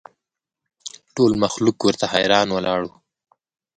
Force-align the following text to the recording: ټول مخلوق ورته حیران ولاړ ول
ټول 1.15 1.31
مخلوق 1.43 1.77
ورته 1.83 2.05
حیران 2.13 2.47
ولاړ 2.51 2.81
ول 2.85 2.95